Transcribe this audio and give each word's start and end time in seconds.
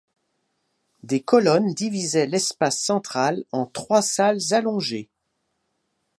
Des 1.03 1.21
colonnes 1.21 1.75
divisaient 1.75 2.25
l'espace 2.25 2.79
central 2.79 3.43
en 3.51 3.67
trois 3.67 4.01
salles 4.01 4.41
allongées. 4.51 5.11